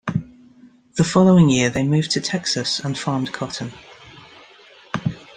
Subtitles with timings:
[0.95, 3.71] The following year they moved to Texas and farmed cotton.